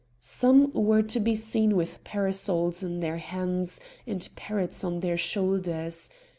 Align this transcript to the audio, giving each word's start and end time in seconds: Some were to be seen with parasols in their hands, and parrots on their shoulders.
Some 0.19 0.73
were 0.73 1.03
to 1.03 1.19
be 1.19 1.35
seen 1.35 1.75
with 1.75 2.03
parasols 2.03 2.81
in 2.81 3.01
their 3.01 3.19
hands, 3.19 3.79
and 4.07 4.27
parrots 4.35 4.83
on 4.83 5.01
their 5.01 5.15
shoulders. 5.15 6.09